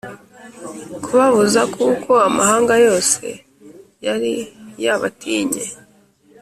kubabuza 1.03 1.61
kuko 1.75 2.11
amahanga 2.27 2.73
yose 2.85 3.23
yari 4.05 4.33
yabatinye 4.83 5.63